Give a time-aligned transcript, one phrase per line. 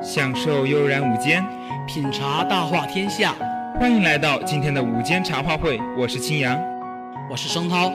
[0.00, 1.44] 享受悠然午间，
[1.84, 3.34] 品茶大话天下。
[3.80, 6.56] 欢迎来到今天的午间茶话会，我是青阳，
[7.28, 7.90] 我是申涛。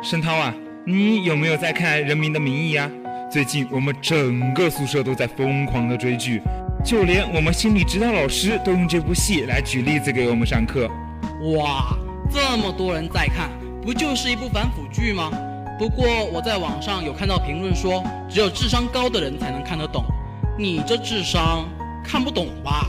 [0.00, 0.54] 申涛啊，
[0.86, 2.88] 你有没有在看《人民的名义》啊？
[3.28, 6.40] 最近我们整个宿舍都在疯狂的追剧，
[6.84, 10.88] 就连我们心理指导老师都用这部戏来举例子给我们上课。
[11.56, 11.88] 哇，
[12.30, 13.50] 这么多人在看，
[13.82, 15.28] 不就是一部反腐剧吗？
[15.76, 20.04] 不过我在网上有看到评论说，只有智商高的人才能看得懂。
[20.58, 21.68] 你这智商
[22.04, 22.88] 看不懂吧？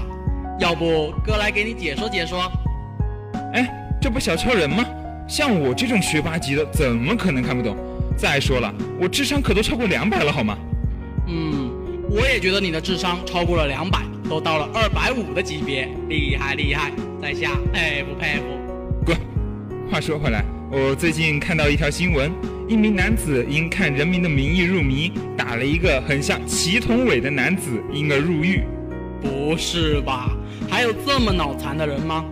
[0.60, 2.52] 要不哥来给你解说解说。
[3.54, 3.68] 哎，
[4.00, 4.86] 这不小超人吗？
[5.28, 7.76] 像我这种学霸级的，怎么可能看不懂？
[8.18, 10.58] 再说了，我智商可都超过两百了，好吗？
[11.28, 11.72] 嗯，
[12.10, 16.92] 我也觉得你的智商超过了两百，都到了二百五的级别，厉害厉害，
[17.22, 18.44] 在下佩服佩服。
[19.06, 19.18] 滚！
[19.90, 22.32] 话说回来，我最近看到一条新闻。
[22.72, 28.64] 一名男子因看《人民的名义》入迷，打了一个很像祁同伟的男子，因而入狱。
[29.22, 30.32] 不是吧？
[30.70, 32.24] 还有这么脑残的人吗？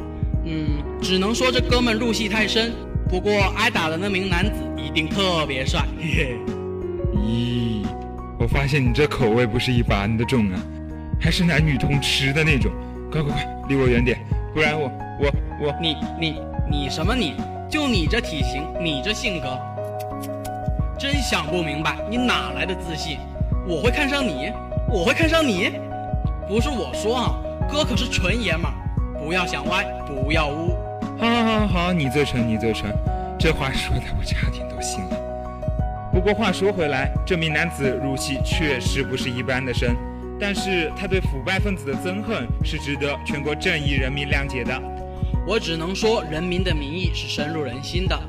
[0.46, 2.72] 嗯，只能说这哥们入戏太深。
[3.10, 5.86] 不过挨打的那名男子一定特别帅。
[6.00, 6.38] 嘿嘿。
[7.18, 7.86] 咦，
[8.40, 10.62] 我发现你这口味不是一般的重啊，
[11.20, 12.72] 还是男女通吃的那种。
[13.12, 14.18] 快快快，离我远点，
[14.54, 15.76] 不然我我我……
[15.82, 16.36] 你你
[16.72, 17.34] 你什么你？
[17.70, 19.60] 就你这体型，你这性格。
[21.00, 23.20] 真想不明白，你哪来的自信？
[23.66, 24.52] 我会看上你？
[24.90, 25.72] 我会看上你？
[26.46, 27.36] 不是我说啊，
[27.72, 28.74] 哥可是纯爷们儿，
[29.18, 30.76] 不要想歪，不要污。
[31.18, 32.94] 好好好好，你最纯，你最纯，
[33.40, 35.18] 这话说的我差点都信了。
[36.12, 39.96] 不过话说回来，这名男子入戏确实不是一般的深，
[40.38, 44.78] 但是他对腐败分子的憎恨是值得全国正义人民谅解的。
[45.48, 48.20] 我只能说，《人民的名义》是深入人心的。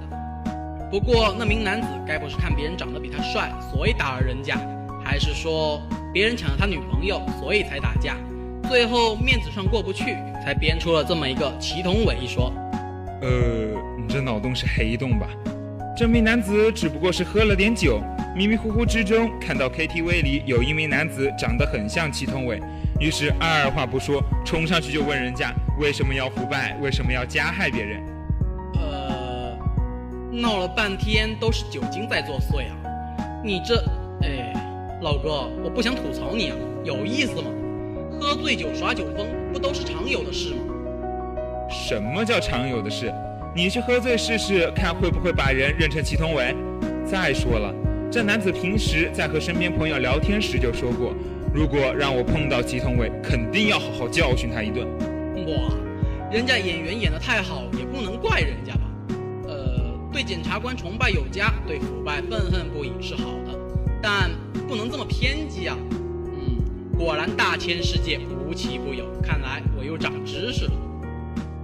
[0.91, 4.59] 不过那名男子该不是看别人长得比他帅，所以打了人家，
[5.05, 5.81] 还是说
[6.13, 8.17] 别人抢了他女朋友，所以才打架？
[8.69, 12.53] 最后面子上过不去，才编出了这么一个祁同伟一说。
[13.23, 13.29] 呃，
[13.97, 15.29] 你这脑洞是黑洞吧？
[15.97, 18.03] 这名男子只不过是喝了点酒，
[18.35, 22.61] 迷迷糊糊之中看到 KTV 里有一名男子长得很像祁同伟，
[22.99, 28.03] 于是二话不说冲上去就问人家为什么要腐败，为什么要加害别人？
[30.33, 32.77] 闹了半天都是酒精在作祟啊！
[33.45, 33.83] 你这，
[34.23, 34.53] 哎，
[35.03, 37.51] 老哥，我不想吐槽你啊，有意思吗？
[38.13, 40.61] 喝醉酒耍酒疯不都是常有的事吗？
[41.69, 43.13] 什么叫常有的事？
[43.57, 46.55] 你去喝醉试试，看会不会把人认成祁同伟？
[47.05, 47.75] 再说了，
[48.09, 51.13] 这男子平时在和身边朋友聊天时就说过，
[51.53, 54.87] 如果让我碰到祁同伟，肯定要好好教训他一顿。
[55.49, 55.75] 哇，
[56.31, 58.80] 人家演员演得太好，也不能怪人家吧？
[60.21, 63.59] 对检察官崇拜有加，对腐败愤恨不已是好的，
[64.03, 64.31] 但
[64.69, 65.75] 不能这么偏激啊！
[65.91, 66.59] 嗯，
[66.99, 70.73] 果然大千世界无奇不有，看来我又长知识了。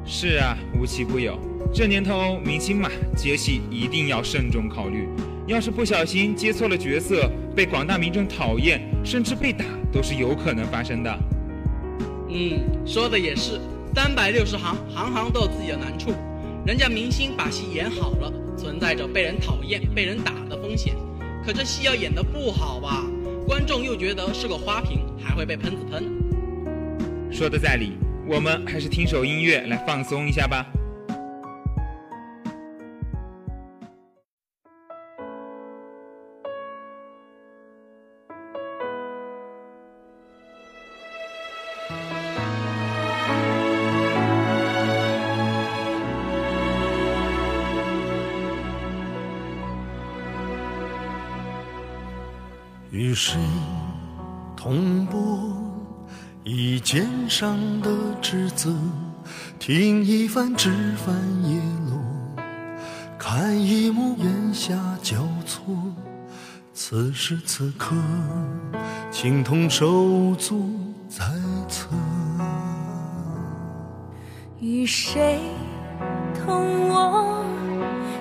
[0.07, 1.39] 是啊，无奇不有。
[1.71, 5.07] 这年头明星嘛，接戏一定要慎重考虑，
[5.47, 11.19] 要是不小心接错了角色，被广大民众讨厌，甚至被打，都是有可能发生的。
[12.31, 13.61] 嗯，说的也是，
[13.95, 16.15] 三百六十行，行行都有自己的难处。
[16.65, 20.95] 人家明星把戏演好了，存在着被人讨厌、被人打的风险。
[21.45, 23.05] 可这戏要演得不好吧，
[23.47, 26.05] 观众又觉得是个花瓶，还会被喷子喷。
[27.31, 27.93] 说的在理，
[28.29, 30.67] 我们还是听首音乐来放松一下吧。
[53.19, 53.41] 谁
[54.55, 55.55] 同步
[56.45, 57.91] 一肩上的
[58.21, 58.71] 职责？
[59.59, 61.99] 听一番枝繁叶落，
[63.19, 65.75] 看一幕烟霞交错。
[66.75, 67.97] 此时此刻，
[69.11, 70.71] 情同手足
[71.09, 71.25] 在
[71.71, 71.89] 侧。
[74.61, 75.41] 与谁
[76.45, 77.36] 同我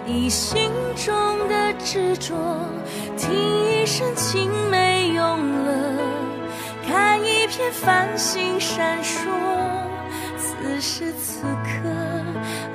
[0.07, 2.35] 你心中的执着？
[3.17, 5.23] 听一声青梅用
[5.65, 5.99] 了，
[6.87, 9.27] 看一片繁星闪烁。
[10.37, 11.89] 此时此刻，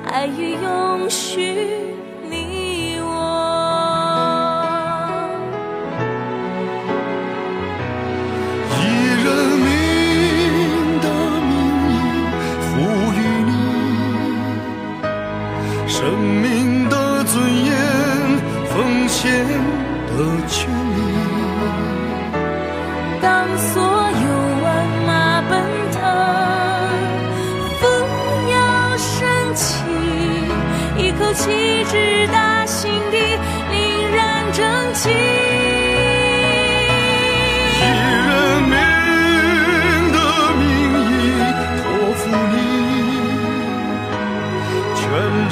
[0.05, 1.95] 爱与永续，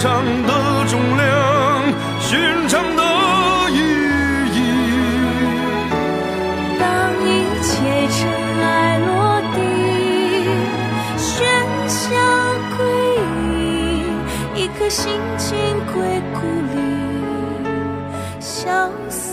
[0.02, 0.52] 长的
[0.88, 1.28] 重量，
[2.22, 3.04] 寻常的
[3.72, 3.78] 意
[4.56, 4.58] 义。
[6.80, 6.88] 当
[7.22, 7.28] 一
[7.62, 7.68] 切
[8.08, 8.18] 尘
[8.64, 8.66] 埃
[9.00, 9.10] 落
[9.54, 9.58] 地，
[11.18, 11.28] 喧
[11.90, 12.00] 嚣
[12.78, 12.80] 归
[14.56, 15.50] 隐，一颗心情
[15.94, 15.98] 归
[16.34, 16.40] 故
[16.74, 16.80] 里，
[18.40, 19.29] 潇洒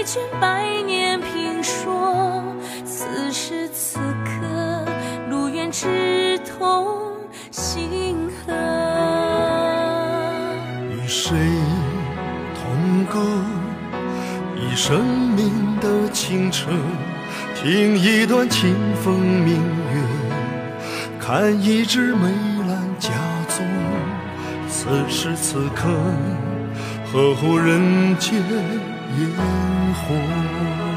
[0.00, 2.42] 一卷百年评说。
[2.86, 4.86] 此时此刻，
[5.28, 7.12] 路远志同
[7.50, 8.54] 心合。
[10.90, 11.36] 与谁
[12.54, 13.20] 同歌？
[14.56, 15.04] 以生
[15.36, 15.52] 命
[15.82, 16.70] 的清澈，
[17.54, 18.74] 听一段清
[19.04, 20.02] 风明月，
[21.20, 22.26] 看一枝梅
[22.66, 23.10] 兰佳
[23.50, 23.62] 作。
[24.66, 25.90] 此时此刻，
[27.12, 29.30] 呵护人间烟
[29.94, 30.89] 火。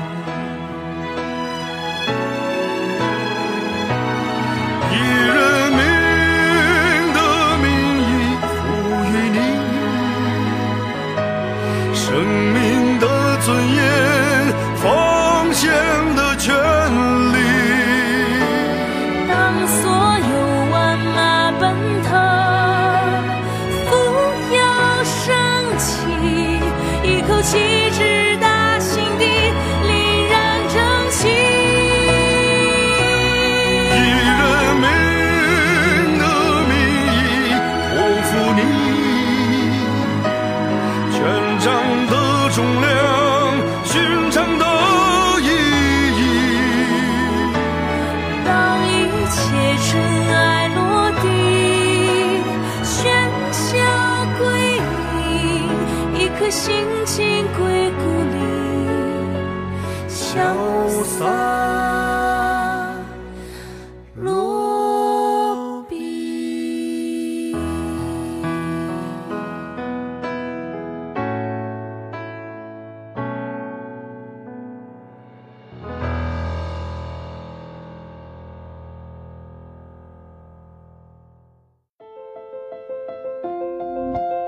[27.44, 28.63] 一口气直达
[56.44, 56.76] 颗心
[57.06, 57.26] 情
[57.58, 58.04] 归故
[58.34, 58.36] 里，
[60.10, 61.64] 潇洒。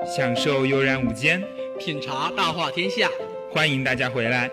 [0.07, 1.43] 享受悠然午间，
[1.79, 3.09] 品茶大话天下。
[3.51, 4.49] 欢迎大家回来。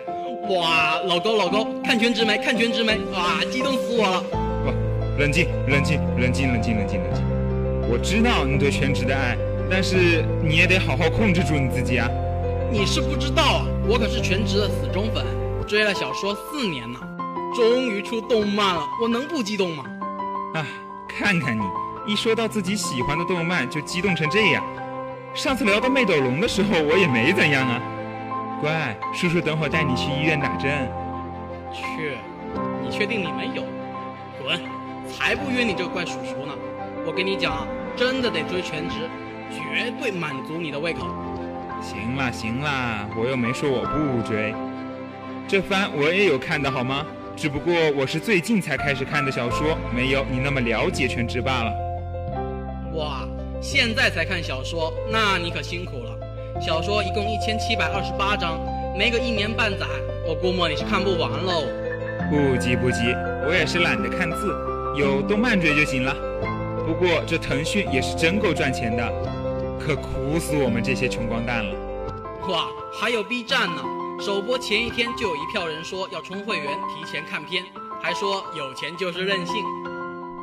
[0.49, 2.37] 哇，老高老高，看全职没？
[2.37, 2.97] 看全职没？
[3.13, 4.23] 哇，激动死我了！
[4.63, 7.23] 不，冷静，冷静，冷静，冷静，冷静，冷静。
[7.89, 9.37] 我知道你对全职的爱，
[9.69, 12.09] 但是你也得好好控制住你自己啊。
[12.71, 15.25] 你是不知道啊，我可是全职的死忠粉，
[15.65, 16.99] 追了小说四年呢，
[17.55, 19.85] 终于出动漫了，我能不激动吗？
[20.55, 20.67] 啊，
[21.07, 21.63] 看看你，
[22.11, 24.63] 一说到自己喜欢的动漫就激动成这样。
[25.33, 27.81] 上次聊到妹斗龙的时候，我也没怎样啊。
[28.61, 30.87] 乖，叔叔等会带你去医院打针。
[31.73, 32.17] 去，
[32.83, 33.63] 你确定你没有？
[34.43, 34.61] 滚！
[35.09, 36.53] 才不约你这个怪叔叔呢！
[37.03, 39.09] 我跟你讲啊，真的得追全职，
[39.49, 41.07] 绝对满足你的胃口。
[41.81, 44.53] 行啦行啦，我又没说我不追。
[45.47, 47.03] 这番我也有看的好吗？
[47.35, 51.73] 只不过我是最近才开始看的小说，没有你那么了解全职罢了。
[53.63, 56.19] 哇，现在才看小说，那你可辛苦了。
[56.61, 58.59] 小说一共一千七百二十八章，
[58.97, 59.87] 没个一年半载，
[60.27, 61.63] 我估摸你是看不完喽。
[62.29, 63.15] 不急不急，
[63.47, 64.53] 我也是懒得看字，
[64.97, 66.13] 有动漫追就行了。
[66.85, 69.09] 不过这腾讯也是真够赚钱的，
[69.79, 71.73] 可苦死我们这些穷光蛋了。
[72.49, 73.81] 哇，还有 B 站呢，
[74.19, 77.63] 首播前一天就有一票人说要充会员提前看片，
[78.01, 79.55] 还说有钱就是任性。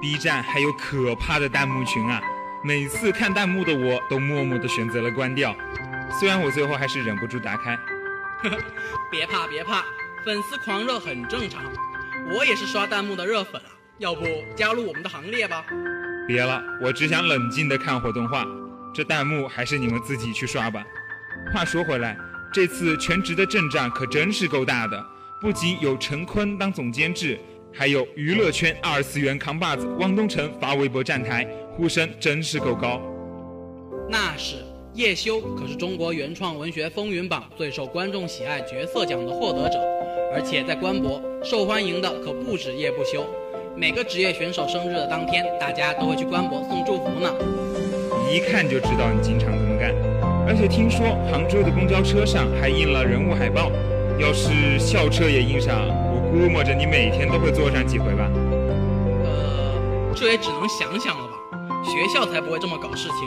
[0.00, 2.22] B 站还有可怕的弹幕群啊！
[2.62, 5.56] 每次看弹幕的我都默默地选择了关掉，
[6.18, 7.78] 虽然我最后还是忍不住打开。
[9.10, 9.82] 别怕别怕，
[10.22, 11.62] 粉丝狂热很正常，
[12.30, 15.64] 我也是刷弹幕的热粉啊，要不加入我们的行列吧？
[16.28, 18.46] 别了，我只想冷静地看会动画，
[18.94, 20.84] 这弹幕还是你们自己去刷吧。
[21.54, 22.14] 话说回来，
[22.52, 25.02] 这次全职的阵仗可真是够大的，
[25.40, 27.40] 不仅有陈坤当总监制，
[27.72, 31.46] 还有娱乐圈二次元扛把子汪东城发微博站台，
[31.76, 33.00] 呼声真是够高。
[34.08, 34.56] 那是
[34.94, 39.78] 叶修可是中国原创文学风云榜最受观众喜爱角色奖的获得者，
[40.34, 43.24] 而且在官博受欢迎的可不止叶不修。
[43.76, 47.32] 每个职业选手生日的当天，大家都会去官博送祝福呢。
[48.28, 49.94] 一看就知道你经常这么干。
[50.44, 53.70] 而且听说杭州的公交车上还印了人物海报，
[54.18, 58.30] 要是校车也印上，我估摸着你每天都会坐上几回吧。
[59.24, 61.34] 呃，这也只能想想了吧。
[61.82, 63.18] 学校才不会这么搞事情。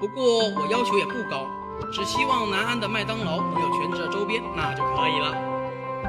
[0.00, 1.46] 不过我要求也不高，
[1.92, 5.34] 只希望南安的麦当劳能有全职的周边，那就可以了。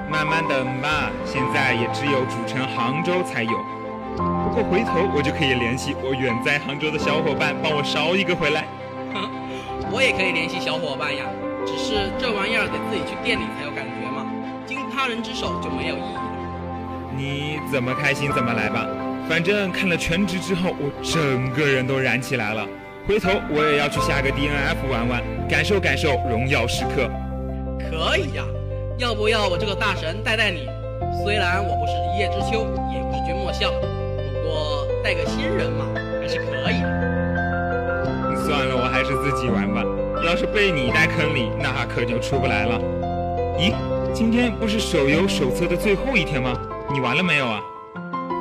[0.09, 3.51] 慢慢等吧，现在也只有主城杭州才有。
[4.17, 8.65] 不过回头我就可以联系我远在杭州的小伙伴，帮我捎一个回来。
[9.13, 9.29] 哼，
[9.91, 11.25] 我也可以联系小伙伴呀，
[11.65, 13.84] 只是这玩意儿得自己去店里才有感
[14.95, 16.21] 他人之手就没有意义了。
[17.17, 18.87] 你怎么开心怎么来吧，
[19.27, 22.65] 反正看了全职之后，我整个人都燃起来了。
[23.05, 27.09] 回头我也要去下个 DNF 玩玩，感受感受荣耀时刻。
[27.77, 28.43] 可以呀，
[28.97, 30.67] 要不要我这个大神带带你？
[31.23, 35.85] 虽然我不是一叶知秋，也不是君莫笑，不过带个新人嘛，
[36.21, 38.45] 还是可以的。
[38.45, 39.83] 算了，我还是自己玩吧。
[40.25, 42.79] 要是被你带坑里，那可就出不来了。
[43.59, 43.73] 咦，
[44.15, 46.57] 今天不是手游手册的最后一天吗？
[46.89, 47.61] 你玩了没有啊？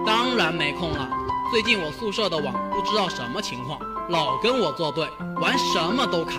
[0.06, 1.10] 当然没空了，
[1.50, 3.76] 最近我宿舍的网不知道什么情况。
[4.08, 5.08] 老跟我作对，
[5.40, 6.36] 玩什么都卡，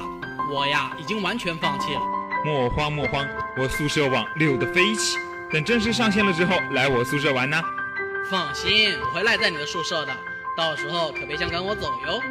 [0.50, 2.02] 我呀已经完全放弃了。
[2.46, 3.28] 莫慌莫慌，
[3.58, 5.18] 我宿舍网溜得飞起，
[5.52, 7.62] 等正式上线了之后，来我宿舍玩呢。
[8.32, 10.16] 放心，我会赖在你的宿舍的，
[10.56, 12.22] 到时候可别想赶我走哟。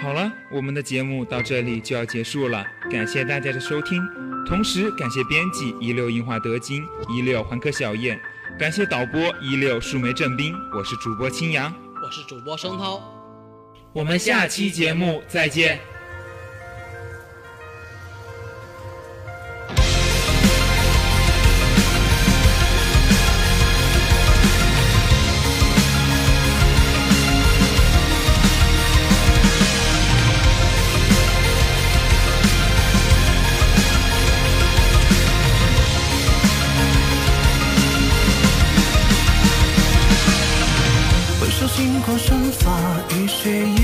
[0.00, 4.02] 好了，我们的节目到这里就要结束了，感谢大家的收听，
[4.46, 8.18] 同时感谢编辑一六樱花德金，一六环科小燕，
[8.58, 11.70] 感谢导播一六树莓正兵，我是主播青阳，
[12.02, 12.98] 我是主播生涛。
[13.92, 15.78] 我们下期节目再见。
[42.02, 42.70] 光生发，
[43.16, 43.79] 雨水。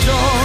[0.00, 0.37] joy.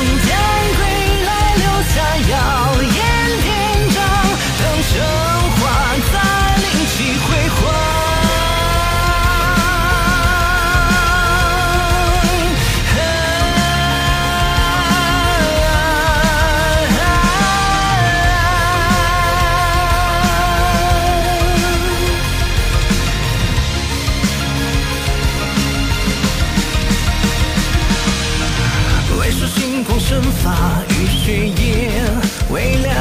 [30.43, 32.03] 发与血液
[32.49, 32.93] 微凉，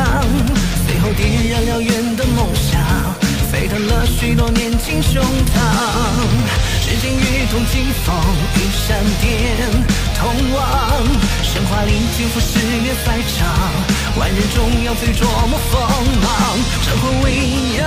[0.86, 2.80] 随后点燃燎原的梦想，
[3.50, 5.58] 沸腾了许多年轻胸膛，
[6.84, 8.14] 指尖雨动，疾风
[8.54, 9.26] 与闪电
[10.16, 10.22] 同
[10.54, 10.62] 往，
[11.42, 13.48] 神话里金服誓约赛场，
[14.20, 15.80] 万人中央最琢磨锋
[16.22, 16.30] 芒，
[16.86, 17.26] 战火未
[17.76, 17.82] 央，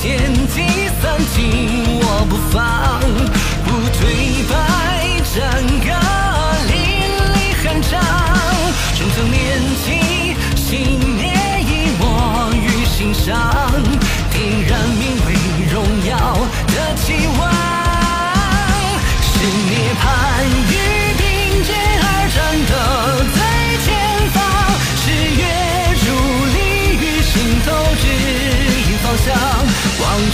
[0.00, 2.98] 天地三尽，我不放，
[3.66, 3.68] 不
[3.98, 4.37] 退。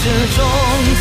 [0.05, 0.94] 这种